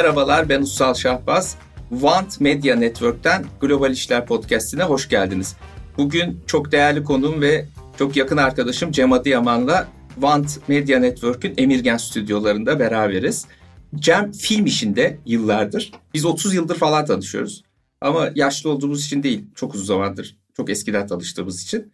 [0.00, 1.56] Merhabalar ben Ussal Şahbaz.
[1.90, 5.56] Want Media Network'ten Global İşler Podcast'ine hoş geldiniz.
[5.96, 7.66] Bugün çok değerli konuğum ve
[7.98, 13.46] çok yakın arkadaşım Cem Adıyaman'la Want Media Network'ün Emirgen stüdyolarında beraberiz.
[13.94, 15.92] Cem film işinde yıllardır.
[16.14, 17.64] Biz 30 yıldır falan tanışıyoruz.
[18.00, 21.92] Ama yaşlı olduğumuz için değil, çok uzun zamandır, çok eskiden tanıştığımız için.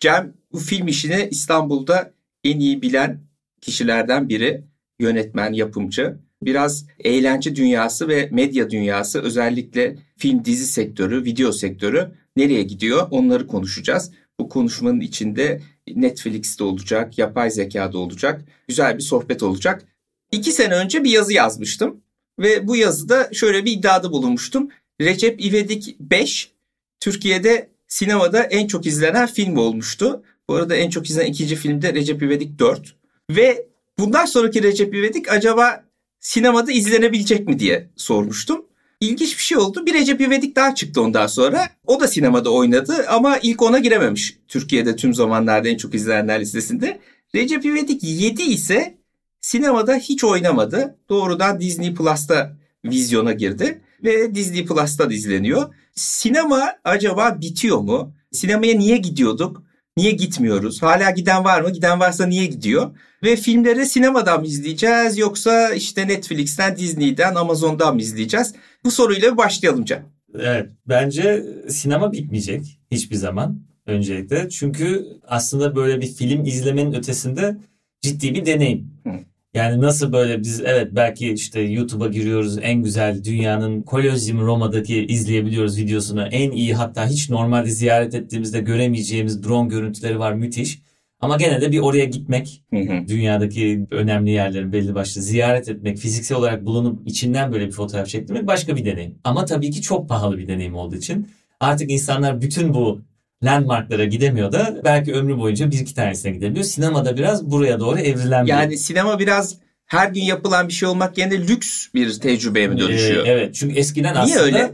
[0.00, 2.12] Cem bu film işini İstanbul'da
[2.44, 3.20] en iyi bilen
[3.60, 4.64] kişilerden biri.
[4.98, 6.27] Yönetmen, yapımcı.
[6.42, 13.46] Biraz eğlence dünyası ve medya dünyası özellikle film dizi sektörü, video sektörü nereye gidiyor onları
[13.46, 14.12] konuşacağız.
[14.40, 15.60] Bu konuşmanın içinde
[15.94, 18.44] Netflix'te olacak, yapay zekada olacak.
[18.68, 19.84] Güzel bir sohbet olacak.
[20.32, 22.00] İki sene önce bir yazı yazmıştım.
[22.38, 24.68] Ve bu yazıda şöyle bir iddiada bulunmuştum.
[25.00, 26.52] Recep İvedik 5
[27.00, 30.22] Türkiye'de sinemada en çok izlenen film olmuştu.
[30.48, 32.94] Bu arada en çok izlenen ikinci filmde Recep İvedik 4.
[33.30, 33.66] Ve
[33.98, 35.87] bundan sonraki Recep İvedik acaba
[36.20, 38.64] sinemada izlenebilecek mi diye sormuştum.
[39.00, 39.86] İlginç bir şey oldu.
[39.86, 41.68] Bir Recep İvedik daha çıktı ondan sonra.
[41.86, 44.38] O da sinemada oynadı ama ilk ona girememiş.
[44.48, 47.00] Türkiye'de tüm zamanlarda en çok izlenenler listesinde.
[47.34, 48.98] Recep İvedik 7 ise
[49.40, 50.98] sinemada hiç oynamadı.
[51.08, 55.74] Doğrudan Disney Plus'ta vizyona girdi ve Disney Plus'ta izleniyor.
[55.94, 58.14] Sinema acaba bitiyor mu?
[58.32, 59.62] Sinemaya niye gidiyorduk?
[59.98, 60.82] Niye gitmiyoruz?
[60.82, 61.70] Hala giden var mı?
[61.70, 62.90] Giden varsa niye gidiyor?
[63.22, 68.54] Ve filmleri sinemadan mı izleyeceğiz yoksa işte Netflix'ten, Disney'den, Amazon'dan mı izleyeceğiz?
[68.84, 70.00] Bu soruyla başlayalım Can.
[70.34, 74.48] Evet, bence sinema bitmeyecek hiçbir zaman öncelikle.
[74.48, 77.56] Çünkü aslında böyle bir film izlemenin ötesinde
[78.02, 78.90] ciddi bir deneyim.
[79.04, 79.10] Hı.
[79.54, 85.78] Yani nasıl böyle biz evet belki işte YouTube'a giriyoruz en güzel dünyanın Colosseum Roma'daki izleyebiliyoruz
[85.78, 86.22] videosunu.
[86.22, 90.82] En iyi hatta hiç normalde ziyaret ettiğimizde göremeyeceğimiz drone görüntüleri var müthiş.
[91.20, 93.08] Ama gene de bir oraya gitmek, hı hı.
[93.08, 98.46] dünyadaki önemli yerlerin belli başlı ziyaret etmek, fiziksel olarak bulunup içinden böyle bir fotoğraf çektirmek
[98.46, 99.18] başka bir deneyim.
[99.24, 101.28] Ama tabii ki çok pahalı bir deneyim olduğu için
[101.60, 103.02] artık insanlar bütün bu
[103.44, 106.64] landmarklara gidemiyor da belki ömrü boyunca bir iki tanesine gidebiliyor.
[106.64, 108.50] Sinemada biraz buraya doğru evrilen bir...
[108.50, 109.56] Yani sinema biraz
[109.86, 113.26] her gün yapılan bir şey olmak yerine lüks bir tecrübeye mi dönüşüyor?
[113.26, 114.42] Ee, evet çünkü eskiden Niye aslında...
[114.42, 114.72] öyle?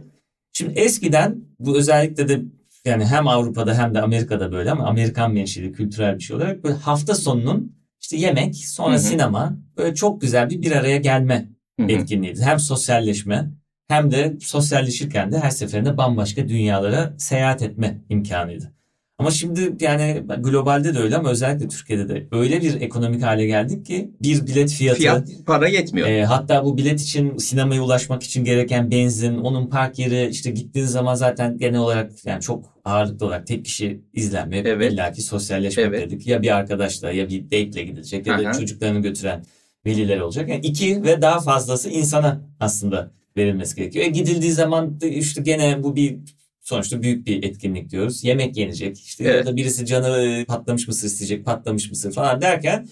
[0.53, 2.41] Şimdi eskiden bu özellikle de
[2.85, 6.75] yani hem Avrupa'da hem de Amerika'da böyle ama Amerikan menşeli kültürel bir şey olarak böyle
[6.75, 9.03] hafta sonunun işte yemek sonra Hı-hı.
[9.03, 11.49] sinema böyle çok güzel bir bir araya gelme
[11.81, 11.93] Hı-hı.
[11.93, 12.43] etkinliğiydi.
[12.43, 13.51] Hem sosyalleşme
[13.89, 18.75] hem de sosyalleşirken de her seferinde bambaşka dünyalara seyahat etme imkanıydı.
[19.19, 23.87] Ama şimdi yani globalde de öyle ama özellikle Türkiye'de de öyle bir ekonomik hale geldik
[23.87, 24.99] ki bir bilet fiyatı...
[24.99, 26.09] Fiyat para yetmiyor.
[26.09, 30.87] E, hatta bu bilet için sinemaya ulaşmak için gereken benzin, onun park yeri işte gittiğin
[30.87, 34.59] zaman zaten genel olarak yani çok ağırlıklı olarak tek kişi izlenme.
[34.59, 34.93] Evet.
[34.93, 36.01] illaki sosyalleşmek evet.
[36.01, 36.27] dedik.
[36.27, 38.53] Ya bir arkadaşla ya bir date'le gidecek ya da Aha.
[38.53, 39.45] çocuklarını götüren
[39.87, 40.49] veliler olacak.
[40.49, 44.05] Yani iki ve daha fazlası insana aslında verilmesi gerekiyor.
[44.05, 46.19] E gidildiği zaman işte gene bu bir
[46.61, 48.25] sonuçta büyük bir etkinlik diyoruz.
[48.25, 49.01] Yemek yenecek.
[49.01, 49.47] İşte evet.
[49.47, 52.89] ya da birisi canı e, patlamış mısır isteyecek, patlamış mısır falan derken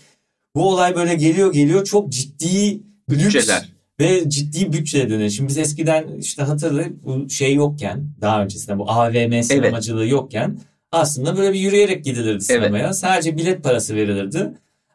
[0.55, 2.81] bu olay böyle geliyor geliyor çok ciddi
[3.11, 5.31] bütçeler ve ciddi bütçeye dönüyor.
[5.31, 10.13] Şimdi biz eskiden işte hatırlayın bu şey yokken daha öncesinde bu AVM sinemacılığı evet.
[10.13, 10.59] yokken
[10.93, 12.85] aslında böyle bir yürüyerek gidilirdi sinemaya.
[12.85, 12.97] Evet.
[12.97, 14.53] Sadece bilet parası verilirdi.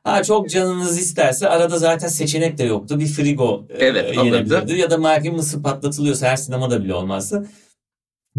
[0.07, 2.99] Ha çok canınız isterse arada zaten seçenek de yoktu.
[2.99, 4.73] Bir frigo e, evet, e, yenebilirdi.
[4.73, 7.47] Ya da market mısır patlatılıyorsa her sinemada bile olmazdı.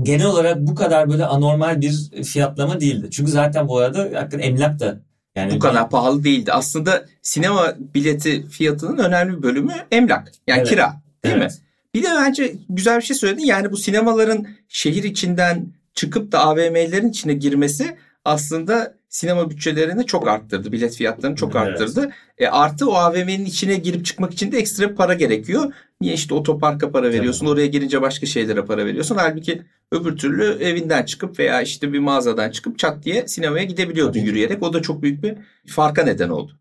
[0.02, 3.08] Genel olarak bu kadar böyle anormal bir fiyatlama değildi.
[3.10, 5.00] Çünkü zaten bu arada hakikaten emlak da
[5.36, 5.90] yani bu kadar bir...
[5.90, 6.52] pahalı değildi.
[6.52, 10.32] Aslında sinema bileti fiyatının önemli bir bölümü emlak.
[10.46, 10.68] Yani evet.
[10.68, 11.52] kira değil evet.
[11.52, 11.58] mi?
[11.94, 13.44] Bir de bence güzel bir şey söyledin.
[13.44, 20.72] Yani bu sinemaların şehir içinden çıkıp da AVM'lerin içine girmesi aslında sinema bütçelerini çok arttırdı.
[20.72, 21.66] Bilet fiyatlarını çok evet.
[21.66, 22.10] arttırdı.
[22.38, 25.72] E, artı o AVM'nin içine girip çıkmak için de ekstra para gerekiyor.
[26.00, 29.16] Niye işte otoparka para veriyorsun, oraya girince başka şeylere para veriyorsun.
[29.16, 29.62] Halbuki
[29.92, 34.62] öbür türlü evinden çıkıp veya işte bir mağazadan çıkıp çat diye sinemaya gidebiliyordun yürüyerek.
[34.62, 35.34] O da çok büyük bir
[35.66, 36.52] farka neden oldu.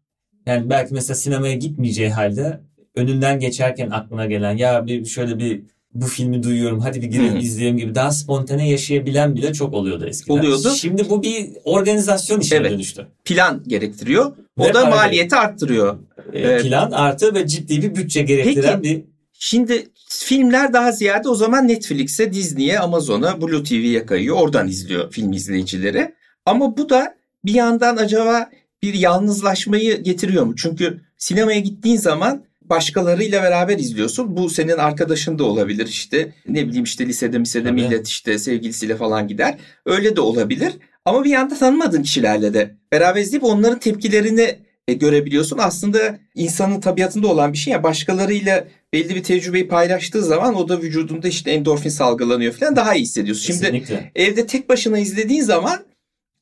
[0.45, 2.61] Yani belki mesela sinemaya gitmeyeceği halde
[2.95, 5.61] önünden geçerken aklına gelen ya bir şöyle bir
[6.01, 10.37] bu filmi duyuyorum hadi bir girelim izleyelim gibi daha spontane yaşayabilen bile çok oluyordu eskiden.
[10.37, 10.69] Oluyordu.
[10.69, 12.71] Şimdi bu bir organizasyon işine evet.
[12.71, 13.07] dönüştü.
[13.25, 14.31] Plan gerektiriyor.
[14.57, 15.97] O ve da maliyeti arttırıyor.
[16.33, 19.03] E, plan artı ve ciddi bir bütçe gerektiren Peki, bir...
[19.39, 24.35] Şimdi filmler daha ziyade o zaman Netflix'e, Disney'e, Amazon'a, Blue TV'ye kayıyor.
[24.35, 26.15] Oradan izliyor film izleyicileri.
[26.45, 27.15] Ama bu da
[27.45, 28.49] bir yandan acaba
[28.83, 30.55] bir yalnızlaşmayı getiriyor mu?
[30.55, 34.37] Çünkü sinemaya gittiğin zaman başkalarıyla beraber izliyorsun.
[34.37, 36.33] Bu senin arkadaşın da olabilir işte.
[36.47, 37.81] Ne bileyim işte lisede misede Tabii.
[37.81, 39.57] millet işte sevgilisiyle falan gider.
[39.85, 40.73] Öyle de olabilir.
[41.05, 44.55] Ama bir yanda tanımadığın kişilerle de beraber izleyip onların tepkilerini
[44.87, 45.57] e, görebiliyorsun.
[45.57, 50.81] Aslında insanın tabiatında olan bir şey ya başkalarıyla belli bir tecrübeyi paylaştığı zaman o da
[50.81, 53.47] vücudunda işte endorfin salgılanıyor falan daha iyi hissediyorsun.
[53.47, 53.95] Kesinlikle.
[53.95, 55.79] Şimdi evde tek başına izlediğin zaman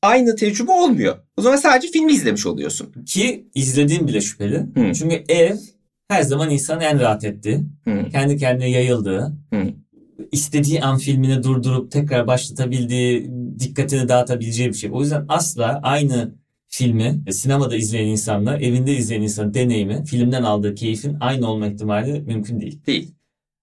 [0.01, 1.17] aynı tecrübe olmuyor.
[1.37, 2.93] O zaman sadece filmi izlemiş oluyorsun.
[3.05, 4.57] Ki izlediğin bile şüpheli.
[4.57, 4.93] Hı.
[4.93, 5.55] Çünkü ev
[6.07, 8.09] her zaman insanın en rahat ettiği, Hı.
[8.11, 9.73] kendi kendine yayıldığı, Hı.
[10.31, 14.89] istediği an filmini durdurup tekrar başlatabildiği, dikkatini dağıtabileceği bir şey.
[14.93, 16.35] O yüzden asla aynı
[16.67, 22.61] filmi sinemada izleyen insanla evinde izleyen insanın deneyimi, filmden aldığı keyfin aynı olma ihtimali mümkün
[22.61, 22.85] değil.
[22.85, 23.15] Değil.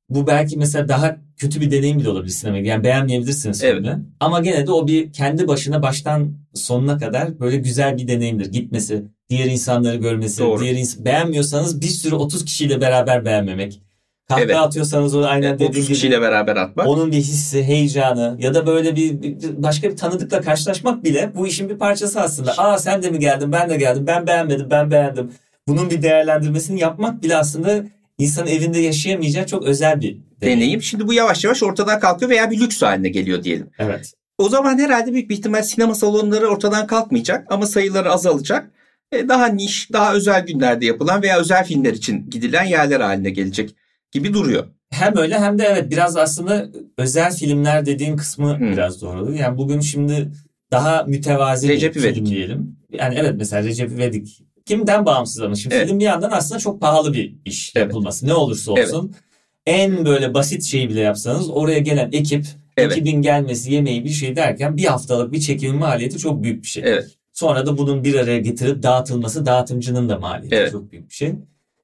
[0.09, 2.65] Bu belki mesela daha kötü bir deneyim bile olabilir sinemaya.
[2.65, 3.75] Yani beğenmeyebilirsiniz evet.
[3.75, 4.07] filmi.
[4.21, 8.53] Ama gene de o bir kendi başına baştan sonuna kadar böyle güzel bir deneyimdir.
[8.53, 10.61] Gitmesi, diğer insanları görmesi, Doğru.
[10.61, 13.83] diğer ins- beğenmiyorsanız bir sürü 30 kişiyle beraber beğenmemek.
[14.29, 14.57] Kahve evet.
[14.57, 15.87] atıyorsanız o aynen evet, dediğim gibi.
[15.87, 16.87] kişiyle beraber atmak.
[16.87, 21.47] Onun bir hissi, heyecanı ya da böyle bir, bir başka bir tanıdıkla karşılaşmak bile bu
[21.47, 22.53] işin bir parçası aslında.
[22.59, 25.33] Aa sen de mi geldin, ben de geldim, ben beğenmedim, ben beğendim.
[25.69, 27.85] Bunun bir değerlendirmesini yapmak bile aslında
[28.19, 30.61] insanın evinde yaşayamayacağı çok özel bir deneyim.
[30.61, 30.83] deneyim.
[30.83, 33.71] Şimdi bu yavaş yavaş ortadan kalkıyor veya bir lüks haline geliyor diyelim.
[33.79, 34.13] Evet.
[34.39, 38.71] O zaman herhalde büyük bir ihtimal sinema salonları ortadan kalkmayacak ama sayıları azalacak.
[39.13, 43.75] E, daha niş, daha özel günlerde yapılan veya özel filmler için gidilen yerler haline gelecek
[44.13, 44.67] gibi duruyor.
[44.91, 46.69] Hem öyle hem de evet biraz aslında
[46.99, 48.73] özel filmler dediğin kısmı hmm.
[48.73, 49.35] biraz doğru.
[49.35, 50.33] Yani bugün şimdi
[50.71, 52.15] daha mütevazi Recep bir İvedik.
[52.15, 52.77] film diyelim.
[52.93, 55.89] Yani evet mesela Recep İvedik kimden bağımsız ama şimdi evet.
[55.89, 57.87] film bir yandan aslında çok pahalı bir iş evet.
[57.87, 58.27] yapılması.
[58.27, 59.13] Ne olursa olsun.
[59.13, 59.23] Evet.
[59.67, 62.93] En böyle basit şeyi bile yapsanız oraya gelen ekip evet.
[62.93, 66.83] ekibin gelmesi yemeği bir şey derken bir haftalık bir çekimin maliyeti çok büyük bir şey.
[66.87, 67.11] Evet.
[67.33, 70.73] Sonra da bunun bir araya getirip dağıtılması dağıtımcının da maliyeti evet.
[70.73, 71.35] çok büyük bir şey.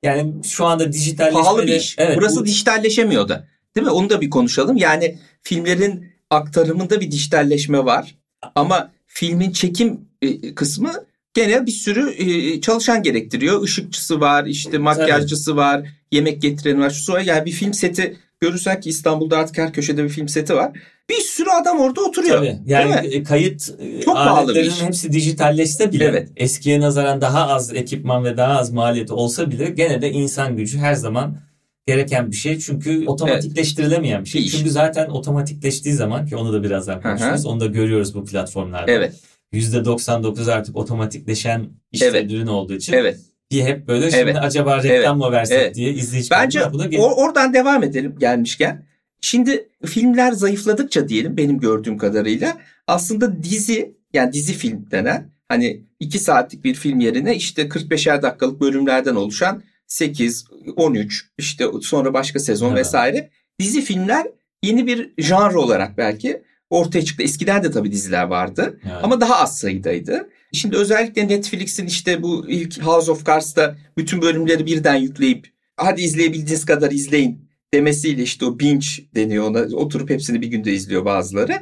[0.03, 1.41] Yani şu anda dijitalleşme...
[1.41, 1.95] Pahalı bir iş.
[1.99, 2.47] Evet, Burası bu...
[2.47, 3.49] dijitalleşemiyor da.
[3.77, 3.93] Değil mi?
[3.93, 4.77] Onu da bir konuşalım.
[4.77, 8.15] Yani filmlerin aktarımında bir dijitalleşme var.
[8.55, 10.93] Ama filmin çekim e, kısmı
[11.35, 13.65] gene bir sürü e, çalışan gerektiriyor.
[13.65, 15.57] Işıkçısı var, işte makyajcısı Tabii.
[15.57, 16.91] var, yemek getiren var.
[16.91, 20.73] Şu yani bir film seti görürsen ki İstanbul'da artık her köşede bir film seti var.
[21.11, 22.37] Bir sürü adam orada oturuyor.
[22.37, 22.59] Tabii.
[22.67, 26.29] Yani kayıt e, Çok aletlerinin hepsi dijitalleşse bile evet.
[26.37, 30.79] eskiye nazaran daha az ekipman ve daha az maliyeti olsa bile gene de insan gücü
[30.79, 31.39] her zaman
[31.87, 32.59] gereken bir şey.
[32.59, 34.41] Çünkü otomatikleştirilemeyen bir şey.
[34.41, 37.47] Bir Çünkü zaten otomatikleştiği zaman ki onu da birazdan konuşuruz.
[37.47, 38.93] Onu da görüyoruz bu platformlarda.
[38.93, 39.15] Evet.
[39.53, 42.31] %99 artık otomatikleşen işler evet.
[42.31, 43.19] ürün olduğu için evet.
[43.51, 44.37] Bir hep böyle şimdi evet.
[44.41, 45.27] acaba reklam evet.
[45.27, 45.75] mı versek evet.
[45.75, 48.87] diye izleyici Bence or- oradan devam edelim gelmişken.
[49.21, 52.57] Şimdi filmler zayıfladıkça diyelim benim gördüğüm kadarıyla
[52.87, 58.61] aslında dizi yani dizi film denen hani 2 saatlik bir film yerine işte 45'er dakikalık
[58.61, 60.45] bölümlerden oluşan 8,
[60.77, 62.79] 13 işte sonra başka sezon evet.
[62.79, 63.31] vesaire
[63.61, 64.27] dizi filmler
[64.63, 67.23] yeni bir janr olarak belki ortaya çıktı.
[67.23, 68.97] Eskiden de tabii diziler vardı evet.
[69.03, 70.29] ama daha az sayıdaydı.
[70.53, 76.65] Şimdi özellikle Netflix'in işte bu ilk House of Cards'ta bütün bölümleri birden yükleyip hadi izleyebildiğiniz
[76.65, 79.77] kadar izleyin demesiyle işte o binge deniyor ona.
[79.77, 81.53] Oturup hepsini bir günde izliyor bazıları.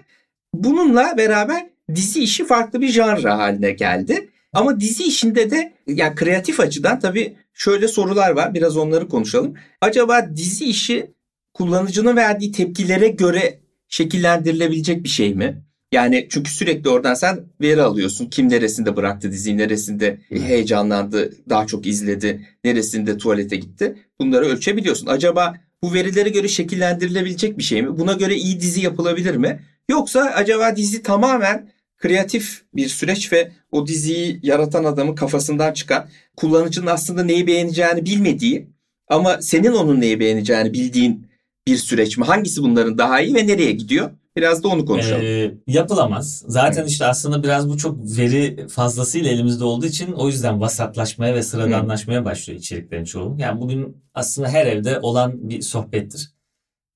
[0.54, 4.28] Bununla beraber dizi işi farklı bir janra haline geldi.
[4.52, 8.54] Ama dizi işinde de yani kreatif açıdan tabii şöyle sorular var.
[8.54, 9.54] Biraz onları konuşalım.
[9.80, 11.10] Acaba dizi işi
[11.54, 15.62] kullanıcının verdiği tepkilere göre şekillendirilebilecek bir şey mi?
[15.92, 18.26] Yani çünkü sürekli oradan sen veri alıyorsun.
[18.26, 23.96] Kim neresinde bıraktı diziyi, neresinde heyecanlandı, daha çok izledi, neresinde tuvalete gitti.
[24.20, 25.06] Bunları ölçebiliyorsun.
[25.06, 27.98] Acaba bu verilere göre şekillendirilebilecek bir şey mi?
[27.98, 29.60] Buna göre iyi dizi yapılabilir mi?
[29.90, 36.86] Yoksa acaba dizi tamamen kreatif bir süreç ve o diziyi yaratan adamın kafasından çıkan kullanıcının
[36.86, 38.68] aslında neyi beğeneceğini bilmediği
[39.08, 41.26] ama senin onun neyi beğeneceğini bildiğin
[41.66, 42.24] bir süreç mi?
[42.24, 44.10] Hangisi bunların daha iyi ve nereye gidiyor?
[44.36, 45.22] Biraz da onu konuşalım.
[45.24, 46.44] Ee, yapılamaz.
[46.48, 46.86] Zaten Hı.
[46.86, 52.20] işte aslında biraz bu çok veri fazlasıyla elimizde olduğu için o yüzden vasatlaşmaya ve sıradanlaşmaya
[52.20, 52.24] Hı.
[52.24, 53.36] başlıyor içeriklerin çoğu.
[53.38, 56.30] Yani bugün aslında her evde olan bir sohbettir.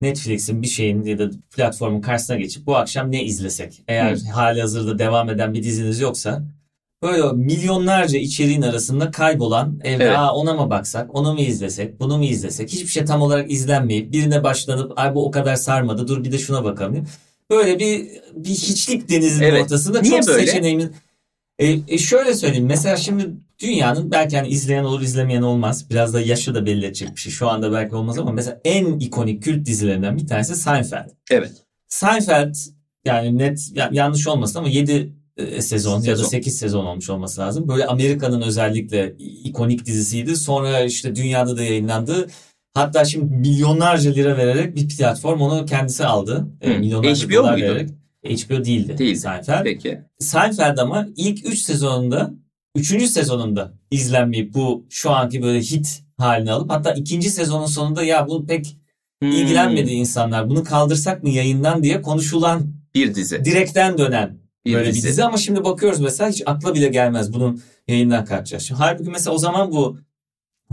[0.03, 3.83] Netflix'in bir şeyin ya da platformun karşısına geçip bu akşam ne izlesek?
[3.89, 4.31] Eğer Hı.
[4.33, 6.43] hali hazırda devam eden bir diziniz yoksa
[7.03, 10.19] böyle milyonlarca içeriğin arasında kaybolan evde evet.
[10.19, 12.73] Aa, ona mı baksak, onu mu izlesek, bunu mu izlesek?
[12.73, 16.39] Hiçbir şey tam olarak izlenmeyip birine başlanıp ay bu o kadar sarmadı dur bir de
[16.39, 17.07] şuna bakalım.
[17.51, 19.63] Böyle bir bir hiçlik denizinin evet.
[19.63, 20.47] ortasında Niye çok böyle?
[20.47, 20.87] seçeneğimiz.
[21.59, 25.91] E, e şöyle söyleyeyim mesela şimdi dünyanın belki hani izleyen olur izlemeyen olmaz.
[25.91, 27.33] Biraz da yaşı da belli edecek bir şey.
[27.33, 31.11] Şu anda belki olmaz ama mesela en ikonik kült dizilerinden bir tanesi Seinfeld.
[31.31, 31.53] Evet.
[31.89, 32.55] Seinfeld
[33.05, 33.61] yani net
[33.93, 37.69] yanlış olmasın ama 7 e, sezon, sezon ya da 8 sezon olmuş olması lazım.
[37.69, 40.37] Böyle Amerika'nın özellikle ikonik dizisiydi.
[40.37, 42.27] Sonra işte dünyada da yayınlandı.
[42.75, 46.49] Hatta şimdi milyonlarca lira vererek bir platform onu kendisi aldı.
[46.61, 46.81] E, hmm.
[46.81, 47.65] milyonlarca HBO dolar muydu?
[47.65, 47.91] vererek.
[48.25, 48.99] HBO değildi.
[48.99, 49.17] Değil.
[49.17, 49.65] Seinfeld.
[49.65, 50.01] Peki.
[50.19, 52.35] Seinfeld ama ilk 3 sezonunda
[52.77, 53.03] 3.
[53.07, 58.47] sezonunda izlenmeyip bu şu anki böyle hit halini alıp hatta ikinci sezonun sonunda ya bu
[58.47, 58.77] pek
[59.23, 59.31] hmm.
[59.31, 60.51] ilgilenmedi insanlar.
[60.51, 63.45] Bunu kaldırsak mı yayından diye konuşulan bir dizi.
[63.45, 65.03] Direkten dönen bir böyle dizi.
[65.03, 68.61] bir dizi ama şimdi bakıyoruz mesela hiç akla bile gelmez bunun yayından kalkacak.
[68.61, 69.99] Şimdi halbuki mesela o zaman bu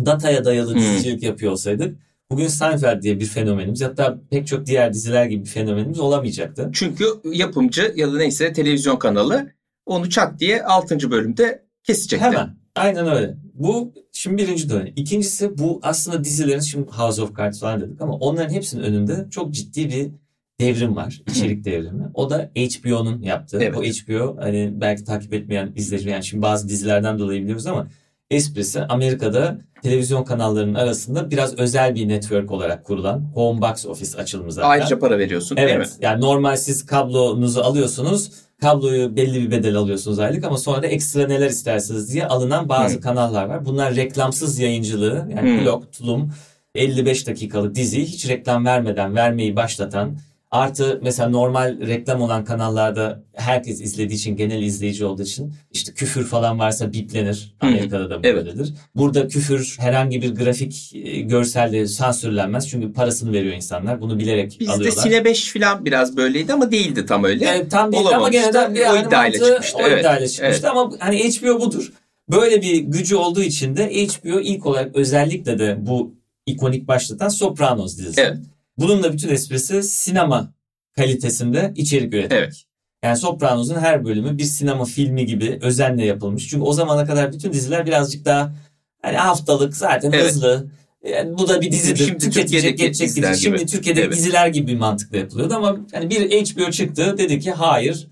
[0.05, 0.81] dataya dayalı hmm.
[0.81, 1.97] dizicilik yapıyor olsaydık
[2.31, 6.69] bugün Seinfeld diye bir fenomenimiz hatta pek çok diğer diziler gibi bir fenomenimiz olamayacaktı.
[6.73, 9.51] Çünkü yapımcı ya da neyse televizyon kanalı
[9.85, 11.11] onu çat diye 6.
[11.11, 12.25] bölümde kesecekti.
[12.25, 12.57] Hemen.
[12.75, 13.37] Aynen öyle.
[13.53, 14.93] Bu şimdi birinci dönem.
[14.95, 19.53] İkincisi bu aslında dizilerin şimdi House of Cards falan dedik ama onların hepsinin önünde çok
[19.53, 20.11] ciddi bir
[20.59, 21.21] devrim var.
[21.27, 22.03] içerik devrimi.
[22.13, 23.63] O da HBO'nun yaptığı.
[23.63, 23.77] Evet.
[23.77, 27.87] O HBO hani belki takip etmeyen izleyici yani şimdi bazı dizilerden dolayı biliyoruz ama
[28.31, 34.51] esprisi Amerika'da televizyon kanallarının arasında biraz özel bir network olarak kurulan Home Box Office açılımı
[34.51, 34.69] zaten.
[34.69, 35.85] Ayrıca para veriyorsun evet, değil mi?
[36.01, 38.31] Yani normal siz kablonuzu alıyorsunuz.
[38.61, 42.95] Kabloyu belli bir bedel alıyorsunuz aylık ama sonra da ekstra neler istersiniz diye alınan bazı
[42.95, 43.01] hmm.
[43.01, 43.65] kanallar var.
[43.65, 45.65] Bunlar reklamsız yayıncılığı yani hmm.
[45.65, 46.31] blog, tulum
[46.75, 50.17] 55 dakikalık diziyi hiç reklam vermeden vermeyi başlatan
[50.57, 56.25] Artı mesela normal reklam olan kanallarda herkes izlediği için genel izleyici olduğu için işte küfür
[56.25, 57.55] falan varsa biplenir.
[57.61, 58.55] Amerika'da da böyledir.
[58.55, 58.69] Evet.
[58.95, 62.69] Burada küfür herhangi bir grafik e, görselde sansürlenmez.
[62.69, 64.01] Çünkü parasını veriyor insanlar.
[64.01, 64.97] Bunu bilerek Bizde alıyorlar.
[64.97, 67.45] Bizde Sine 5 falan biraz böyleydi ama değildi tam öyle.
[67.45, 69.77] Evet, tam değildi ama gene de bir o iddiayla çıkmıştı.
[69.77, 69.99] O evet.
[69.99, 70.65] iddiayla çıkmıştı evet.
[70.65, 71.91] ama hani HBO budur.
[72.31, 77.97] Böyle bir gücü olduğu için de HBO ilk olarak özellikle de bu ikonik başlatan Sopranos
[77.97, 78.21] dizisi.
[78.21, 78.37] Evet.
[78.77, 80.53] Bunun da bütün esprisi sinema
[80.95, 82.39] kalitesinde içerik üretmek.
[82.39, 82.63] Evet.
[83.03, 86.47] Yani Sopranos'un her bölümü bir sinema filmi gibi özenle yapılmış.
[86.47, 88.55] Çünkü o zamana kadar bütün diziler birazcık daha
[89.01, 90.25] hani haftalık zaten evet.
[90.25, 90.67] hızlı.
[91.09, 92.05] Yani bu da bir dizidir.
[92.05, 93.41] Şimdi Tüketecek, geçecek dizi.
[93.41, 94.13] Şimdi Türkiye'de evet.
[94.13, 98.07] diziler gibi bir mantıkla yapılıyordu ama hani bir HBO çıktı dedi ki hayır.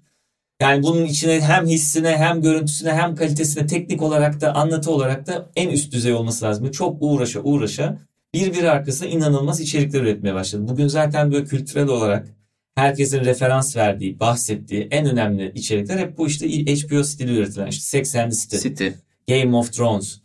[0.61, 5.49] Yani bunun içine hem hissine hem görüntüsüne hem kalitesine teknik olarak da anlatı olarak da
[5.55, 6.71] en üst düzey olması lazım.
[6.71, 7.97] Çok uğraşa uğraşa
[8.35, 10.67] birbiri arkasında inanılmaz içerikler üretmeye başladı.
[10.67, 12.27] Bugün zaten böyle kültürel olarak
[12.75, 17.67] herkesin referans verdiği, bahsettiği en önemli içerikler hep bu işte HBO stili üretilen.
[17.67, 18.87] işte Sex and the City, City.
[19.29, 20.19] Game of Thrones,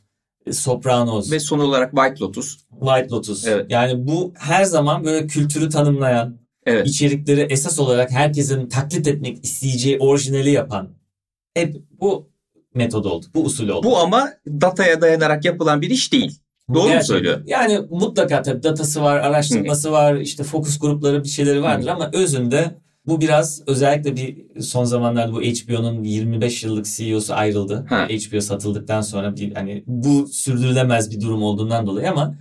[0.46, 1.32] e, Sopranos.
[1.32, 2.58] Ve son olarak White Lotus.
[2.80, 3.46] White Lotus.
[3.46, 3.66] Evet.
[3.70, 6.86] Yani bu her zaman böyle kültürü tanımlayan, evet.
[6.86, 10.88] içerikleri esas olarak herkesin taklit etmek isteyeceği orijinali yapan
[11.54, 12.30] hep bu
[12.74, 13.26] metod oldu.
[13.34, 13.86] Bu usul oldu.
[13.86, 16.40] Bu ama dataya dayanarak yapılan bir iş değil.
[16.74, 16.98] Doğru Gerçekten.
[16.98, 17.40] mu söylüyor?
[17.46, 19.92] Yani mutlaka tabii datası var, araştırması Hı.
[19.92, 21.92] var, işte fokus grupları bir şeyleri vardır Hı.
[21.92, 22.74] ama özünde
[23.06, 27.86] bu biraz özellikle bir son zamanlarda bu HBO'nun 25 yıllık CEO'su ayrıldı.
[27.88, 28.08] Ha.
[28.08, 32.34] HBO satıldıktan sonra bir hani bu sürdürülemez bir durum olduğundan dolayı ama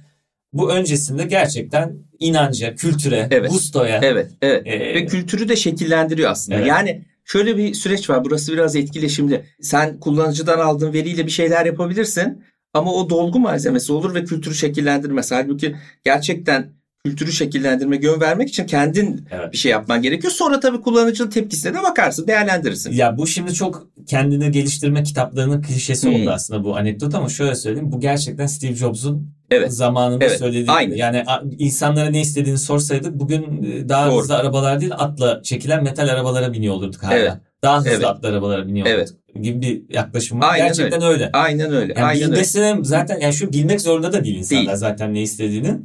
[0.54, 3.52] bu öncesinde gerçekten inanca, kültüre, evet.
[3.52, 4.00] gustoya.
[4.04, 4.68] Evet, evet.
[4.68, 6.58] E, Ve kültürü de şekillendiriyor aslında.
[6.58, 6.68] Evet.
[6.68, 8.26] Yani şöyle bir süreç var.
[8.26, 9.46] Burası biraz etkileşimli.
[9.62, 12.44] Sen kullanıcıdan aldığın veriyle bir şeyler yapabilirsin.
[12.74, 15.32] Ama o dolgu malzemesi olur ve kültürü şekillendirmez.
[15.32, 19.54] Halbuki gerçekten kültürü şekillendirme, yön vermek için kendin evet.
[19.54, 20.34] bir şey yapman gerekiyor.
[20.34, 22.92] Sonra tabii kullanıcının tepkisine de bakarsın, değerlendirirsin.
[22.92, 26.16] Ya bu şimdi çok kendini geliştirme kitaplarının klişesi hmm.
[26.16, 27.92] oldu aslında bu anekdot ama şöyle söyleyeyim.
[27.92, 29.74] Bu gerçekten Steve Jobs'un evet.
[29.74, 30.40] zamanında evet.
[30.40, 30.72] söylediği.
[30.72, 30.96] Aynen.
[30.96, 31.24] Yani
[31.58, 34.22] insanlara ne istediğini sorsaydık bugün e, daha Doğru.
[34.22, 37.14] hızlı arabalar değil atla çekilen metal arabalara biniyor olurduk hala.
[37.14, 37.34] Evet.
[37.64, 38.06] Daha hızlı evet.
[38.06, 39.14] atlı arabalara biniyor evet.
[39.42, 40.54] gibi bir yaklaşım var.
[40.54, 41.14] Aynen Gerçekten öyle.
[41.14, 41.32] öyle.
[41.34, 41.94] Aynen öyle.
[41.94, 42.84] Yani Aynen bilmesine öyle.
[42.84, 44.78] zaten yani şu bilmek zorunda da değil insanlar değil.
[44.78, 45.78] zaten ne istediğini.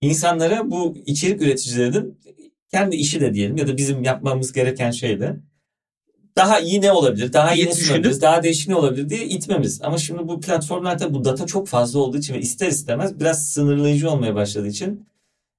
[0.00, 2.18] İnsanlara bu içerik üreticilerinin
[2.70, 5.36] kendi işi de diyelim ya da bizim yapmamız gereken şey de
[6.36, 9.80] daha iyi ne olabilir, daha iyi ne sunabiliriz, daha değişik ne olabilir diye itmemiz.
[9.82, 14.10] Ama şimdi bu platformlarda bu data çok fazla olduğu için ve ister istemez biraz sınırlayıcı
[14.10, 15.06] olmaya başladığı için.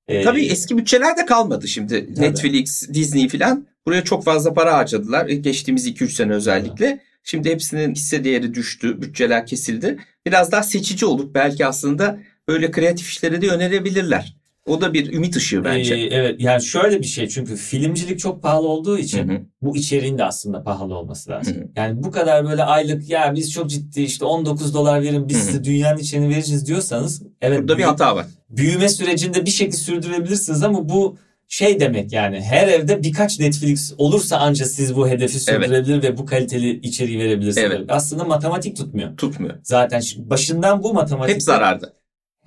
[0.08, 2.16] E, Tabii eski bütçeler de kalmadı şimdi.
[2.16, 2.22] Tabii.
[2.22, 5.28] Netflix, Disney falan buraya çok fazla para harcadılar.
[5.28, 6.86] Geçtiğimiz 2-3 sene özellikle.
[6.86, 7.00] Evet.
[7.24, 9.98] Şimdi hepsinin hisse değeri düştü, bütçeler kesildi.
[10.26, 14.36] Biraz daha seçici olup belki aslında böyle kreatif işlere de yönelebilirler.
[14.68, 15.96] O da bir ümit ışığı bence.
[15.96, 19.42] Ee, evet yani şöyle bir şey çünkü filmcilik çok pahalı olduğu için Hı-hı.
[19.62, 21.56] bu içeriğin de aslında pahalı olması lazım.
[21.56, 21.68] Hı-hı.
[21.76, 25.64] Yani bu kadar böyle aylık ya biz çok ciddi işte 19 dolar verin biz size
[25.64, 27.60] dünyanın içini vereceğiz diyorsanız evet.
[27.60, 28.26] Burada bir hata var.
[28.50, 34.38] Büyüme sürecinde bir şekilde sürdürebilirsiniz ama bu şey demek yani her evde birkaç Netflix olursa
[34.38, 36.04] ancak siz bu hedefi sürdürebilir evet.
[36.04, 37.72] ve bu kaliteli içeriği verebilirsiniz.
[37.72, 37.86] Evet.
[37.90, 39.18] Aslında matematik tutmuyor.
[39.18, 39.56] Tutmuyor.
[39.64, 41.36] Zaten başından bu matematik.
[41.36, 41.94] Hep zararda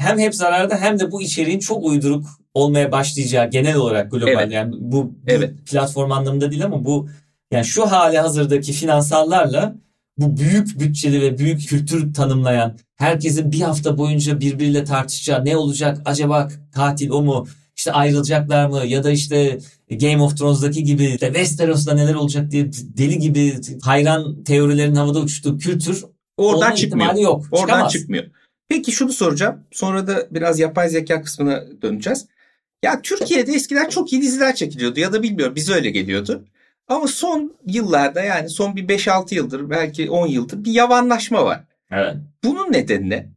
[0.00, 4.52] hem hep zararda hem de bu içeriğin çok uyduruk olmaya başlayacağı genel olarak global evet.
[4.52, 5.54] yani bu, bu evet.
[5.66, 7.08] platform anlamında değil ama bu
[7.52, 9.74] yani şu hali hazırdaki finansallarla
[10.18, 16.02] bu büyük bütçeli ve büyük kültür tanımlayan herkesin bir hafta boyunca birbiriyle tartışacağı ne olacak
[16.04, 19.58] acaba tatil o mu işte ayrılacaklar mı ya da işte
[19.90, 25.58] Game of Thrones'daki gibi işte Westeros'ta neler olacak diye deli gibi hayran teorilerin havada uçtuğu
[25.58, 26.04] kültür
[26.36, 27.14] oradan çıkmıyor.
[27.14, 27.46] yok.
[27.50, 27.92] Oradan Çıkamaz.
[27.92, 28.24] çıkmıyor.
[28.70, 29.64] Peki şunu soracağım.
[29.70, 32.26] Sonra da biraz yapay zeka kısmına döneceğiz.
[32.82, 36.44] Ya Türkiye'de eskiden çok iyi diziler çekiliyordu ya da bilmiyorum bize öyle geliyordu.
[36.88, 41.64] Ama son yıllarda yani son bir 5-6 yıldır belki 10 yıldır bir yavanlaşma var.
[41.90, 42.16] Evet.
[42.44, 43.28] Bunun nedeni ne?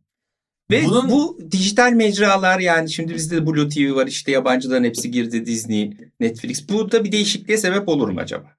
[0.71, 1.09] Ve Bunun...
[1.09, 5.97] bu dijital mecralar yani şimdi bizde de Blue TV var işte yabancıların hepsi girdi Disney,
[6.19, 6.69] Netflix.
[6.69, 8.55] Bu da bir değişikliğe sebep olur mu acaba?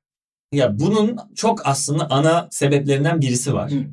[0.53, 3.71] Ya bunun çok aslında ana sebeplerinden birisi var.
[3.71, 3.85] Hı.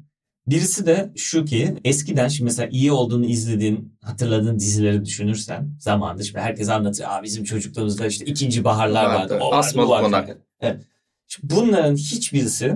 [0.48, 6.40] Birisi de şu ki eskiden şimdi mesela iyi olduğunu izlediğin, hatırladığın dizileri düşünürsen zamanında şimdi
[6.40, 7.10] herkes anlatıyor.
[7.12, 9.40] Aa bizim çocukluğumuzda işte ikinci baharlar vardı.
[9.42, 10.38] O Asmalı vardı, konak.
[10.60, 10.82] Evet.
[11.28, 12.76] Şimdi bunların hiçbirisi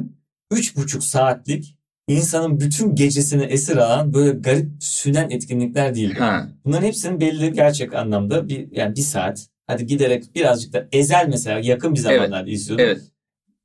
[0.51, 6.15] üç buçuk saatlik insanın bütün gecesini esir alan böyle garip sünen etkinlikler değil.
[6.15, 6.49] Ha.
[6.65, 11.59] Bunların hepsinin belli gerçek anlamda bir yani bir saat hadi giderek birazcık da ezel mesela
[11.59, 12.53] yakın bir zamanlarda evet.
[12.53, 12.85] izliyordum.
[12.85, 13.01] Evet.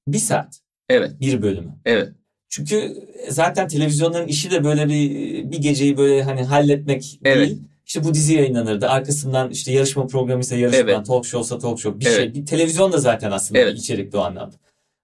[0.09, 0.61] Bir saat.
[0.88, 1.21] Evet.
[1.21, 1.75] Bir bölümü.
[1.85, 2.12] Evet.
[2.50, 5.11] Çünkü zaten televizyonların işi de böyle bir
[5.50, 7.49] bir geceyi böyle hani halletmek evet.
[7.49, 7.62] değil.
[7.87, 8.88] İşte bu dizi yayınlanırdı.
[8.88, 11.07] Arkasından işte yarışma programı ise yarışma, evet.
[11.07, 12.16] talk show'sa talk show bir evet.
[12.16, 12.35] şey.
[12.35, 13.78] Bir televizyon da zaten aslında evet.
[13.78, 14.57] içerikli o anlamda.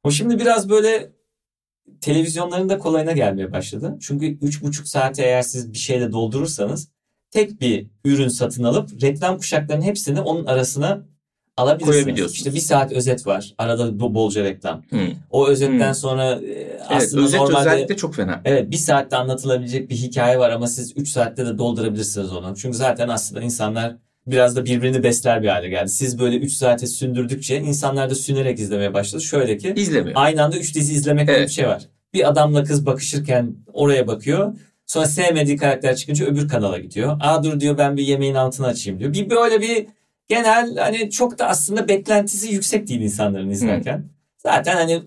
[0.02, 1.12] O şimdi biraz böyle
[2.00, 3.96] televizyonların da kolayına gelmeye başladı.
[4.00, 6.88] Çünkü 3,5 saate eğer siz bir şeyle doldurursanız
[7.30, 11.06] tek bir ürün satın alıp reklam kuşaklarının hepsini onun arasına
[11.56, 12.32] alabilirsiniz.
[12.32, 13.54] İşte bir saat özet var.
[13.58, 14.82] Arada bolca reklam.
[14.88, 15.10] Hmm.
[15.30, 15.94] O özetten hmm.
[15.94, 18.40] sonra e, aslında evet, özet normalde özellikle çok fena.
[18.44, 22.56] Evet bir saatte anlatılabilecek bir hikaye var ama siz 3 saatte de doldurabilirsiniz onu.
[22.56, 23.96] Çünkü zaten aslında insanlar
[24.26, 25.88] biraz da birbirini besler bir hale geldi.
[25.88, 29.22] Siz böyle 3 saate sündürdükçe insanlar da sünerek izlemeye başladı.
[29.22, 30.12] Şöyle ki İzlemiyor.
[30.14, 31.38] aynı anda 3 dizi izlemek evet.
[31.38, 31.82] gibi bir şey var.
[32.14, 34.52] Bir adamla kız bakışırken oraya bakıyor.
[34.86, 37.16] Sonra sevmediği karakter çıkınca öbür kanala gidiyor.
[37.20, 39.12] Aa dur diyor ben bir yemeğin altını açayım diyor.
[39.12, 39.86] Bir böyle bir
[40.28, 43.98] genel hani çok da aslında beklentisi yüksek değil insanların izlerken.
[43.98, 44.04] Hmm.
[44.38, 45.02] Zaten hani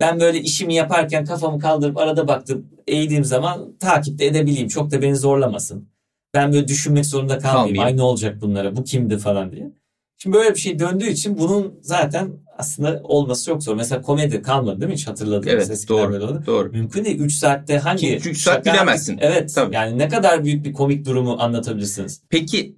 [0.00, 4.68] ben böyle işimi yaparken kafamı kaldırıp arada baktım eğdiğim zaman takipte edebileyim.
[4.68, 5.88] Çok da beni zorlamasın.
[6.34, 7.76] Ben böyle düşünmek zorunda kalmayayım.
[7.76, 7.96] Kalmayayım.
[7.96, 9.72] Ay ne olacak bunlara bu kimdi falan diye.
[10.18, 13.76] Şimdi böyle bir şey döndüğü için bunun zaten aslında olması çok zor.
[13.76, 16.70] Mesela komedi kalmadı değil mi hiç hatırladığınız evet, doğru, doğru.
[16.70, 18.16] Mümkün değil 3 saatte hangi...
[18.16, 19.18] 3 saat bilemezsin.
[19.20, 19.74] Evet Tabii.
[19.74, 22.22] yani ne kadar büyük bir komik durumu anlatabilirsiniz.
[22.28, 22.76] Peki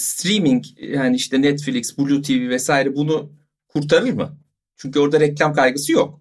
[0.00, 3.32] streaming yani işte Netflix, Blue TV vesaire bunu
[3.68, 4.38] kurtarır mı?
[4.76, 6.20] Çünkü orada reklam kaygısı yok.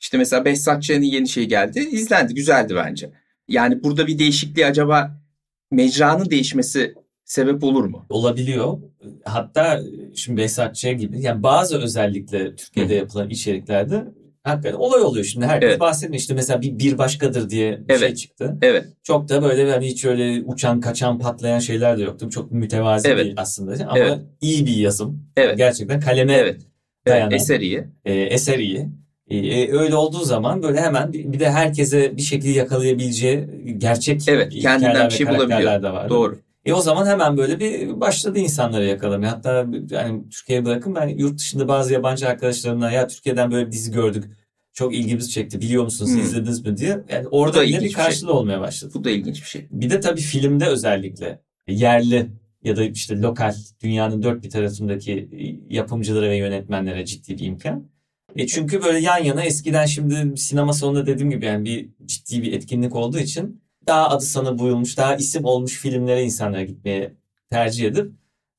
[0.00, 1.88] İşte mesela Behzat Ç'nin yeni şey geldi.
[1.90, 2.34] izlendi.
[2.34, 3.10] Güzeldi bence.
[3.48, 5.22] Yani burada bir değişikliği acaba
[5.70, 8.06] mecranın değişmesi sebep olur mu?
[8.08, 8.78] Olabiliyor.
[9.24, 9.80] Hatta
[10.14, 14.04] şimdi Behzat Ç gibi yani bazı özellikle Türkiye'de yapılan içeriklerde
[14.44, 15.46] Hakikaten olay oluyor şimdi.
[15.46, 15.80] Herkes evet.
[15.80, 16.20] bahsetmiyor.
[16.20, 18.00] İşte mesela bir, bir başkadır diye bir evet.
[18.00, 18.58] şey çıktı.
[18.62, 18.84] Evet.
[19.02, 22.30] Çok da böyle hani hiç öyle uçan kaçan patlayan şeyler de yoktu.
[22.30, 23.24] Çok mütevazi evet.
[23.24, 23.84] değil aslında.
[23.84, 24.18] Ama evet.
[24.40, 25.26] iyi bir yazım.
[25.36, 25.58] Evet.
[25.58, 26.60] Gerçekten kaleme evet.
[27.06, 27.30] dayanan.
[27.30, 27.40] Evet.
[27.40, 27.84] Eser iyi.
[28.04, 28.88] E, eser iyi.
[29.28, 33.46] E, e, öyle olduğu zaman böyle hemen bir, bir de herkese bir şekilde yakalayabileceği
[33.78, 35.82] gerçek evet, kendinden bir şey bulabiliyor.
[35.82, 36.08] de var.
[36.08, 36.38] Doğru.
[36.64, 39.32] E o zaman hemen böyle bir başladı insanları yakalamaya.
[39.32, 43.92] Hatta yani Türkiye'ye bırakın ben yurt dışında bazı yabancı arkadaşlarımla ya Türkiye'den böyle bir dizi
[43.92, 44.24] gördük.
[44.72, 45.60] Çok ilgimizi çekti.
[45.60, 46.20] Biliyor musunuz hmm.
[46.20, 47.04] izlediniz mi diye.
[47.08, 48.38] Yani orada bile bir karşılığı şey.
[48.38, 48.92] olmaya başladı.
[48.94, 49.66] Bu da ilginç bir şey.
[49.70, 52.30] Bir de tabii filmde özellikle yerli
[52.64, 55.28] ya da işte lokal dünyanın dört bir tarafındaki
[55.70, 57.88] yapımcılara ve yönetmenlere ciddi bir imkan.
[58.36, 62.52] E çünkü böyle yan yana eskiden şimdi sinema salonunda dediğim gibi yani bir ciddi bir
[62.52, 67.14] etkinlik olduğu için daha adı sana buyulmuş, daha isim olmuş filmlere insanlara gitmeye
[67.50, 68.12] tercih edip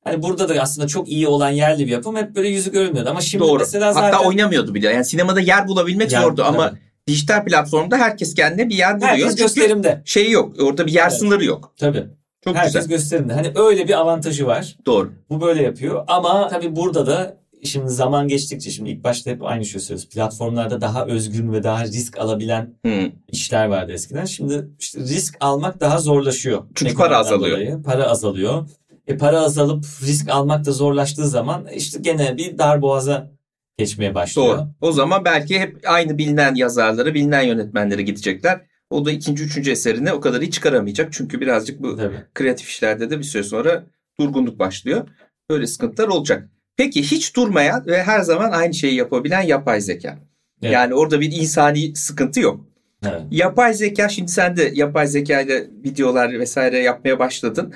[0.06, 3.10] Hani burada da aslında çok iyi olan yerli bir yapım hep böyle yüzü görünmüyordu.
[3.10, 3.58] Ama şimdi Doğru.
[3.58, 4.12] mesela zaten...
[4.12, 4.92] Hatta oynamıyordu bile.
[4.92, 6.72] Yani sinemada yer bulabilmek yer, zordu ama
[7.06, 9.10] dijital platformda herkes kendine bir yer buluyor.
[9.12, 10.02] Herkes gösterimde.
[10.04, 10.60] Şey yok.
[10.60, 11.18] Orada bir yer evet.
[11.18, 11.72] sınırı yok.
[11.76, 12.06] Tabii.
[12.44, 12.88] Çok herkes güzel.
[12.88, 13.32] gösterimde.
[13.32, 14.76] Hani öyle bir avantajı var.
[14.86, 15.12] Doğru.
[15.30, 16.04] Bu böyle yapıyor.
[16.08, 17.36] Ama tabii burada da
[17.66, 20.08] şimdi zaman geçtikçe şimdi ilk başta hep aynı şey söylüyoruz.
[20.08, 23.12] Platformlarda daha özgün ve daha risk alabilen hmm.
[23.28, 24.24] işler vardı eskiden.
[24.24, 26.64] Şimdi işte risk almak daha zorlaşıyor.
[26.74, 27.56] Çünkü para azalıyor.
[27.56, 27.82] Dolayı.
[27.82, 28.68] Para azalıyor.
[29.06, 33.30] E para azalıp risk almak da zorlaştığı zaman işte gene bir dar boğaza
[33.78, 34.58] geçmeye başlıyor.
[34.58, 34.68] Doğru.
[34.80, 38.60] O zaman belki hep aynı bilinen yazarları, bilinen yönetmenlere gidecekler.
[38.90, 41.12] O da ikinci, üçüncü eserini o kadar iyi çıkaramayacak.
[41.12, 42.24] Çünkü birazcık bu Tabii.
[42.34, 43.86] kreatif işlerde de bir süre sonra
[44.20, 45.08] durgunluk başlıyor.
[45.50, 46.48] Böyle sıkıntılar olacak.
[46.76, 50.18] Peki hiç durmayan ve her zaman aynı şeyi yapabilen yapay zeka.
[50.62, 50.72] Evet.
[50.72, 52.66] Yani orada bir insani sıkıntı yok.
[53.04, 53.20] Evet.
[53.30, 57.74] Yapay zeka şimdi sen de yapay zeka ile videolar vesaire yapmaya başladın.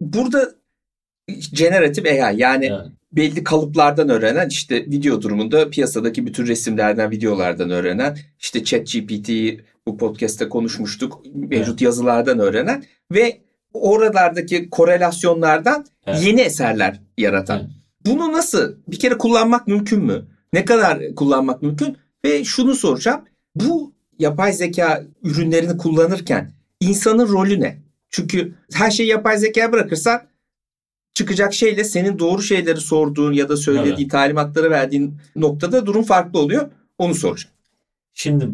[0.00, 0.50] Burada
[1.52, 2.86] generatif AI yani evet.
[3.12, 9.30] belli kalıplardan öğrenen işte video durumunda piyasadaki bütün resimlerden videolardan öğrenen işte ChatGPT
[9.86, 11.80] bu podcast'te konuşmuştuk mevcut evet.
[11.80, 13.40] yazılardan öğrenen ve
[13.72, 16.22] oralardaki korelasyonlardan evet.
[16.26, 17.58] yeni eserler yaratan.
[17.60, 17.70] Evet.
[18.06, 20.26] Bunu nasıl bir kere kullanmak mümkün mü?
[20.52, 21.96] Ne kadar kullanmak mümkün?
[22.24, 23.20] Ve şunu soracağım.
[23.54, 27.78] Bu yapay zeka ürünlerini kullanırken insanın rolü ne?
[28.10, 30.22] Çünkü her şeyi yapay zekaya bırakırsan
[31.14, 34.10] çıkacak şeyle senin doğru şeyleri sorduğun ya da söylediğin evet.
[34.10, 36.70] talimatları verdiğin noktada durum farklı oluyor.
[36.98, 37.54] Onu soracağım.
[38.14, 38.48] Şimdi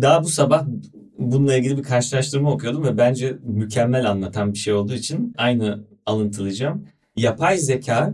[0.00, 0.66] daha bu sabah
[1.18, 6.86] bununla ilgili bir karşılaştırma okuyordum ve bence mükemmel anlatan bir şey olduğu için aynı alıntılayacağım.
[7.16, 8.12] Yapay zeka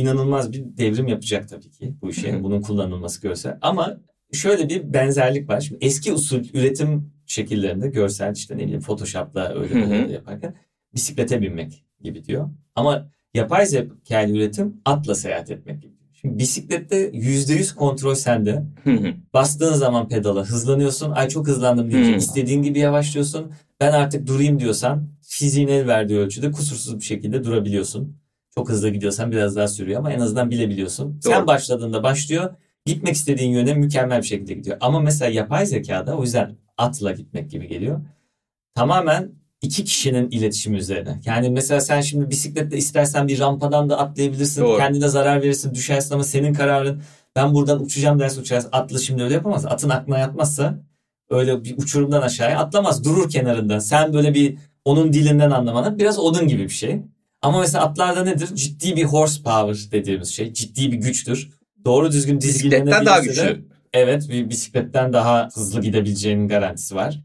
[0.00, 2.42] inanılmaz bir devrim yapacak tabii ki bu işe.
[2.42, 3.58] Bunun kullanılması görsel.
[3.62, 4.00] Ama
[4.32, 5.60] şöyle bir benzerlik var.
[5.60, 10.54] Şimdi eski usul üretim şekillerinde görsel işte ne bileyim Photoshop'la öyle yaparken
[10.94, 12.48] bisiklete binmek gibi diyor.
[12.74, 15.92] Ama yapay zeka üretim atla seyahat etmek gibi.
[16.20, 18.64] Şimdi bisiklette %100 kontrol sende.
[19.34, 21.10] Bastığın zaman pedala hızlanıyorsun.
[21.10, 23.52] Ay çok hızlandım diye istediğin gibi yavaşlıyorsun.
[23.80, 28.16] Ben artık durayım diyorsan fiziğin el verdiği ölçüde kusursuz bir şekilde durabiliyorsun.
[28.54, 31.20] Çok hızlı gidiyorsan biraz daha sürüyor ama en azından bilebiliyorsun.
[31.24, 31.32] Doğru.
[31.32, 32.54] Sen başladığında başlıyor.
[32.86, 34.76] Gitmek istediğin yöne mükemmel bir şekilde gidiyor.
[34.80, 38.00] Ama mesela yapay zekada o yüzden atla gitmek gibi geliyor.
[38.74, 39.32] Tamamen
[39.62, 41.20] iki kişinin iletişimi üzerine.
[41.24, 44.62] Yani mesela sen şimdi bisikletle istersen bir rampadan da atlayabilirsin.
[44.62, 44.78] Doğru.
[44.78, 47.02] Kendine zarar verirsin, düşersin ama senin kararın.
[47.36, 48.68] Ben buradan uçacağım derse uçarsın.
[48.72, 49.66] Atlı şimdi öyle yapamaz.
[49.66, 50.78] Atın aklına yatmazsa
[51.30, 53.04] öyle bir uçurumdan aşağıya atlamaz.
[53.04, 53.80] Durur kenarında.
[53.80, 57.02] Sen böyle bir onun dilinden anlamana biraz odun gibi bir şey.
[57.42, 58.54] Ama mesela atlarda nedir?
[58.54, 60.52] Ciddi bir horsepower dediğimiz şey.
[60.52, 61.50] Ciddi bir güçtür.
[61.84, 63.42] Doğru düzgün dizginlenebilirse daha güçlü.
[63.42, 63.60] De,
[63.92, 67.20] evet bir bisikletten daha hızlı gidebileceğinin garantisi var.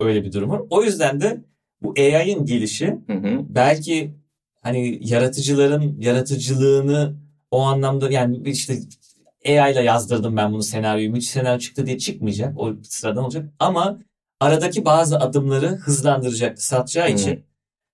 [0.00, 0.60] Öyle bir durum var.
[0.70, 1.44] O yüzden de
[1.82, 3.40] bu AI'ın gelişi hı hı.
[3.48, 4.14] belki
[4.60, 7.14] hani yaratıcıların yaratıcılığını
[7.50, 8.78] o anlamda yani işte
[9.48, 11.10] AI ile yazdırdım ben bunu senaryoyu.
[11.10, 12.58] Müthiş senaryo çıktı diye çıkmayacak.
[12.60, 13.50] O sıradan olacak.
[13.58, 13.98] Ama
[14.40, 17.44] aradaki bazı adımları hızlandıracak, satacağı için.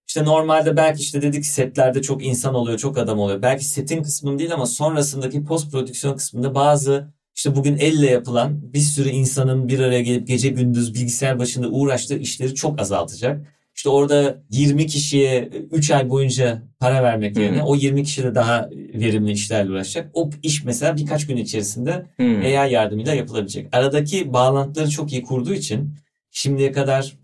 [0.08, 3.42] İşte normalde belki işte dedik setlerde çok insan oluyor, çok adam oluyor.
[3.42, 8.78] Belki setin kısmında değil ama sonrasındaki post prodüksiyon kısmında bazı işte bugün elle yapılan bir
[8.78, 13.46] sürü insanın bir araya gelip gece gündüz bilgisayar başında uğraştığı işleri çok azaltacak.
[13.76, 18.68] İşte orada 20 kişiye 3 ay boyunca para vermek yerine o 20 kişi de daha
[18.72, 20.10] verimli işlerle uğraşacak.
[20.14, 22.40] O iş mesela birkaç gün içerisinde hmm.
[22.40, 23.68] AI yardımıyla yapılabilecek.
[23.72, 25.94] Aradaki bağlantıları çok iyi kurduğu için
[26.30, 27.18] şimdiye kadar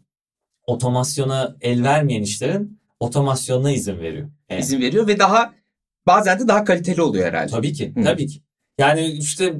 [0.66, 4.28] otomasyona el vermeyen işlerin otomasyonuna izin veriyor.
[4.48, 4.62] Evet.
[4.62, 5.52] İzin veriyor ve daha
[6.06, 7.50] bazen de daha kaliteli oluyor herhalde.
[7.50, 7.92] Tabii ki.
[7.96, 8.02] Hı.
[8.02, 8.40] Tabii ki.
[8.78, 9.54] Yani işte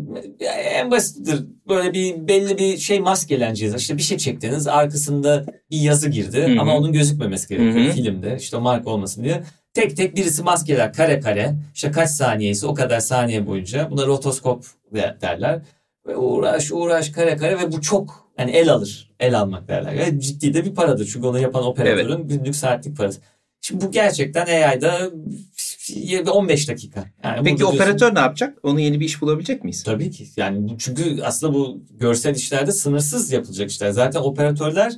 [0.75, 1.45] en basittir.
[1.69, 3.75] Böyle bir belli bir şey maskeleneceğiz.
[3.75, 6.61] İşte bir şey çektiniz arkasında bir yazı girdi Hı-hı.
[6.61, 7.93] ama onun gözükmemesi gerekiyor Hı-hı.
[7.93, 8.37] filmde.
[8.41, 9.43] İşte marka olmasın diye.
[9.75, 11.55] Tek tek birisi maskeler kare kare.
[11.75, 13.91] İşte kaç saniyesi o kadar saniye boyunca.
[13.91, 14.65] Buna rotoskop
[14.95, 15.61] derler.
[16.07, 19.11] Ve uğraş uğraş kare kare ve bu çok yani el alır.
[19.21, 19.93] El almak derler.
[19.93, 21.11] Yani ciddi de bir paradır.
[21.13, 22.31] Çünkü onu yapan operatörün evet.
[22.31, 23.21] günlük saatlik parası.
[23.61, 25.11] Şimdi bu gerçekten AI'da
[26.33, 27.05] 15 dakika.
[27.25, 28.59] Yani Peki operatör diyorsun, ne yapacak?
[28.63, 29.83] Onu yeni bir iş bulabilecek miyiz?
[29.83, 30.27] Tabii ki.
[30.37, 33.91] Yani çünkü aslında bu görsel işlerde sınırsız yapılacak işler.
[33.91, 34.93] Zaten operatörler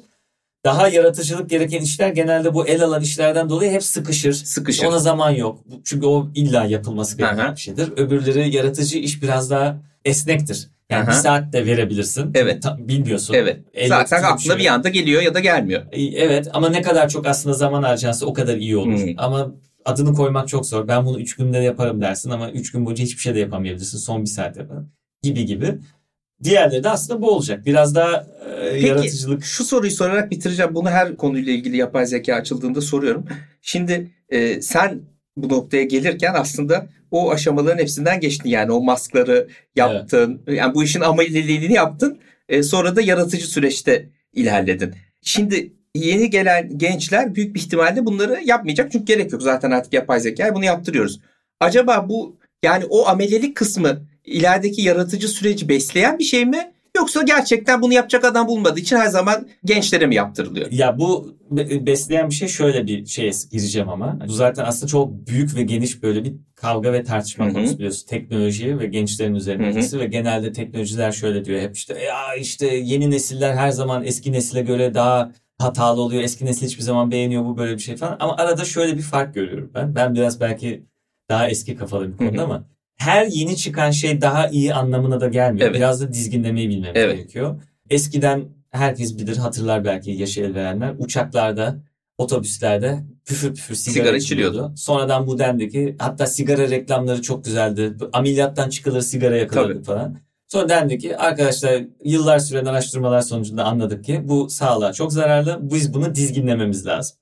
[0.65, 4.33] daha yaratıcılık gereken işler genelde bu el alan işlerden dolayı hep sıkışır.
[4.33, 4.85] Sıkışır.
[4.85, 5.65] Ona zaman yok.
[5.85, 7.93] Çünkü o illa yapılması gereken bir şeydir.
[7.97, 10.69] Öbürleri yaratıcı iş biraz daha esnektir.
[10.91, 11.11] Yani Aha.
[11.11, 12.31] bir saat de verebilirsin.
[12.35, 12.63] Evet.
[12.63, 13.35] Ta, bilmiyorsun.
[13.35, 13.61] Evet.
[13.87, 14.57] Zaten aklına bir, şey.
[14.59, 15.83] bir anda geliyor ya da gelmiyor.
[15.93, 18.99] Evet ama ne kadar çok aslında zaman harcansa o kadar iyi olur.
[19.03, 19.15] Hmm.
[19.17, 20.89] Ama adını koymak çok zor.
[20.89, 23.99] Ben bunu 3 günde yaparım dersin ama 3 gün boyunca hiçbir şey de yapamayabilirsin.
[23.99, 24.93] Son bir saat yaparım.
[25.23, 25.79] Gibi gibi.
[26.45, 27.67] Diğerleri de aslında bu olacak.
[27.67, 28.27] Biraz daha
[28.61, 29.45] e, Peki, yaratıcılık.
[29.45, 30.75] şu soruyu sorarak bitireceğim.
[30.75, 33.25] Bunu her konuyla ilgili yapay zeka açıldığında soruyorum.
[33.63, 35.01] Şimdi e, sen
[35.37, 38.49] bu noktaya gelirken aslında o aşamaların hepsinden geçtin.
[38.49, 40.43] Yani o maskları yaptın.
[40.47, 40.59] Evet.
[40.59, 42.19] Yani bu işin ameliliğini yaptın.
[42.49, 44.95] E, sonra da yaratıcı süreçte ilerledin.
[45.23, 48.93] Şimdi yeni gelen gençler büyük bir ihtimalle bunları yapmayacak.
[48.93, 51.21] Çünkü gerek yok zaten artık yapay zeka bunu yaptırıyoruz.
[51.61, 56.73] Acaba bu yani o amelelik kısmı ilerideki yaratıcı süreci besleyen bir şey mi?
[56.97, 60.73] Yoksa gerçekten bunu yapacak adam bulmadığı için her zaman gençlere mi yaptırılıyor?
[60.73, 61.37] Ya bu
[61.87, 64.19] besleyen bir şey şöyle bir şeye gireceğim ama.
[64.29, 68.07] Bu zaten aslında çok büyük ve geniş böyle bir kavga ve tartışma konusu biliyorsun.
[68.09, 73.11] Teknoloji ve gençlerin üzerine etkisi ve genelde teknolojiler şöyle diyor hep işte ya işte yeni
[73.11, 76.23] nesiller her zaman eski nesile göre daha hatalı oluyor.
[76.23, 78.17] Eski nesil hiçbir zaman beğeniyor bu böyle bir şey falan.
[78.21, 79.95] Ama arada şöyle bir fark görüyorum ben.
[79.95, 80.87] Ben biraz belki
[81.29, 82.65] daha eski kafalı bir konuda ama
[82.97, 85.67] her yeni çıkan şey daha iyi anlamına da gelmiyor.
[85.67, 85.77] Evet.
[85.77, 87.17] Biraz da dizginlemeyi bilmemiz evet.
[87.17, 87.63] gerekiyor.
[87.91, 90.95] Eskiden herkes bilir hatırlar belki yaşı el verenler.
[90.99, 91.77] Uçaklarda,
[92.19, 94.73] otobüslerde püfür püfür sigara, sigara içiliyordu.
[94.77, 97.97] Sonradan bu dendi ki hatta sigara reklamları çok güzeldi.
[98.13, 100.19] Ameliyattan çıkılır sigara yakılırdı falan.
[100.49, 105.59] Sonra dendi ki arkadaşlar yıllar süren araştırmalar sonucunda anladık ki bu sağlığa çok zararlı.
[105.63, 107.17] Biz bunu dizginlememiz lazım.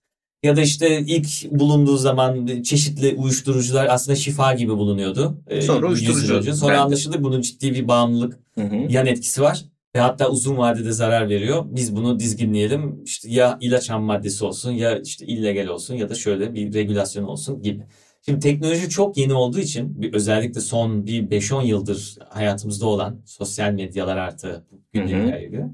[0.45, 5.39] Ya da işte ilk bulunduğu zaman çeşitli uyuşturucular aslında şifa gibi bulunuyordu.
[5.61, 6.55] Sonra uyuşturucu.
[6.55, 8.77] Sonra anlaşıldı bunun ciddi bir bağımlılık hı hı.
[8.89, 9.65] yan etkisi var.
[9.97, 11.65] ve hatta uzun vadede zarar veriyor.
[11.67, 13.05] Biz bunu dizginleyelim.
[13.05, 17.25] İşte ya ilaç ham maddesi olsun ya işte illegal olsun ya da şöyle bir regülasyon
[17.25, 17.83] olsun gibi.
[18.25, 24.17] Şimdi teknoloji çok yeni olduğu için özellikle son bir 5-10 yıldır hayatımızda olan sosyal medyalar
[24.17, 25.67] artı ilgili.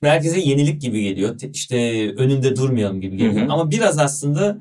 [0.00, 1.36] Şimdi herkese yenilik gibi geliyor.
[1.52, 1.76] İşte
[2.16, 3.42] önünde durmayalım gibi geliyor.
[3.42, 3.52] Hı hı.
[3.52, 4.58] Ama biraz aslında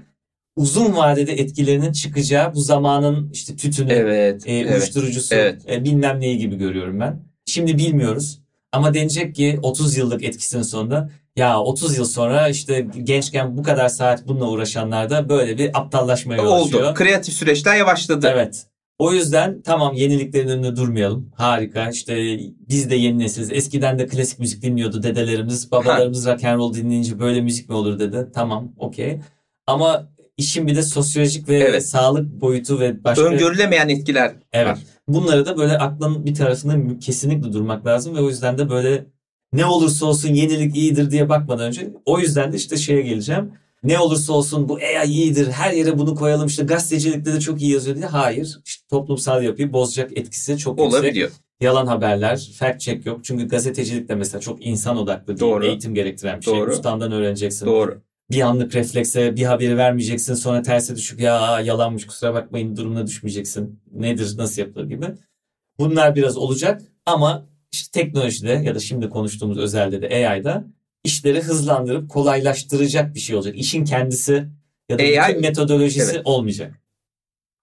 [0.55, 5.61] uzun vadede etkilerinin çıkacağı bu zamanın işte tütünü, evet, e, evet, uyuşturucusu, evet.
[5.69, 7.19] E, bilmem neyi gibi görüyorum ben.
[7.45, 8.39] Şimdi bilmiyoruz.
[8.71, 13.89] Ama denecek ki 30 yıllık etkisinin sonunda ya 30 yıl sonra işte gençken bu kadar
[13.89, 16.93] saat bununla uğraşanlar da böyle bir aptallaşmaya yol Oldu.
[16.95, 18.27] Kreatif süreçler yavaşladı.
[18.33, 18.67] Evet.
[18.99, 21.31] O yüzden tamam yeniliklerin önünde durmayalım.
[21.35, 21.89] Harika.
[21.89, 23.51] İşte biz de yeni nesiliz.
[23.51, 25.71] Eskiden de klasik müzik dinliyordu dedelerimiz.
[25.71, 28.27] Babalarımız rock and roll dinleyince böyle müzik mi olur dedi.
[28.33, 29.19] Tamam okey.
[29.67, 31.85] Ama işin bir de sosyolojik ve evet.
[31.85, 33.23] sağlık boyutu ve başka...
[33.23, 34.67] Öngörülemeyen etkiler evet.
[34.67, 34.79] var.
[35.07, 39.05] Bunları da böyle aklın bir tarafında kesinlikle durmak lazım ve o yüzden de böyle
[39.53, 43.51] ne olursa olsun yenilik iyidir diye bakmadan önce o yüzden de işte şeye geleceğim.
[43.85, 47.71] Ne olursa olsun bu AI iyidir her yere bunu koyalım işte gazetecilikte de çok iyi
[47.71, 48.05] yazıyor diye.
[48.05, 51.27] Hayır işte toplumsal yapıyı bozacak etkisi çok Olabiliyor.
[51.27, 51.45] yüksek.
[51.61, 53.19] Yalan haberler, fact check yok.
[53.23, 56.53] Çünkü gazetecilik de mesela çok insan odaklı değil, eğitim gerektiren bir şey.
[56.53, 56.71] Doğru.
[56.71, 57.65] Ustandan öğreneceksin.
[57.65, 63.07] Doğru bir anlık reflekse bir haberi vermeyeceksin sonra terse düşüp ya yalanmış kusura bakmayın durumuna
[63.07, 63.79] düşmeyeceksin.
[63.91, 65.05] Nedir nasıl yapılır gibi.
[65.79, 70.65] Bunlar biraz olacak ama işte teknolojide ya da şimdi konuştuğumuz özelde de AI'da
[71.05, 73.55] işleri hızlandırıp kolaylaştıracak bir şey olacak.
[73.57, 74.47] İşin kendisi
[74.89, 76.21] ya da AI, bütün metodolojisi evet.
[76.25, 76.79] olmayacak.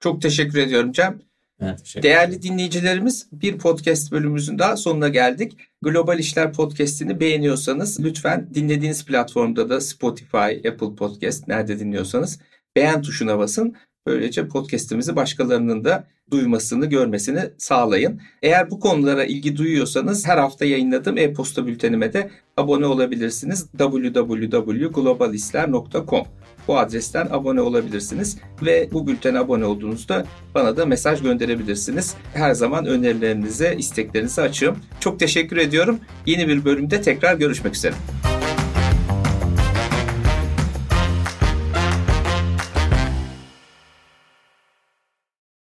[0.01, 1.23] Çok teşekkür ediyorum Cem.
[1.61, 5.53] Evet, Değerli dinleyicilerimiz bir podcast bölümümüzün daha sonuna geldik.
[5.83, 12.41] Global İşler Podcast'ini beğeniyorsanız lütfen dinlediğiniz platformda da Spotify, Apple Podcast nerede dinliyorsanız
[12.77, 13.77] beğen tuşuna basın.
[14.07, 18.21] Böylece podcast'imizi başkalarının da duymasını, görmesini sağlayın.
[18.43, 23.67] Eğer bu konulara ilgi duyuyorsanız her hafta yayınladığım e-posta bültenime de abone olabilirsiniz.
[23.79, 26.27] www.globalisler.com
[26.69, 32.15] bu adresten abone olabilirsiniz ve bu bültene abone olduğunuzda bana da mesaj gönderebilirsiniz.
[32.35, 34.77] Her zaman önerilerinize, isteklerinize açığım.
[35.01, 35.99] Çok teşekkür ediyorum.
[36.27, 37.95] Yeni bir bölümde tekrar görüşmek üzere.